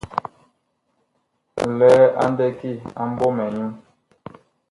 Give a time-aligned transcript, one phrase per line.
[1.69, 3.65] Nlɛɛ a ndɛki a MBƆMƐ nyu.